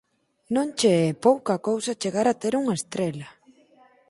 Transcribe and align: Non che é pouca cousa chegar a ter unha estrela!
Non 0.55 0.67
che 0.79 0.91
é 1.09 1.19
pouca 1.25 1.55
cousa 1.67 1.97
chegar 2.01 2.25
a 2.29 2.37
ter 2.41 2.53
unha 2.61 2.77
estrela! 2.81 3.27